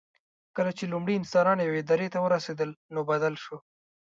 [0.55, 3.57] کله چې لومړي انسانان یوې درې ته ورسېدل، نو بدل شو.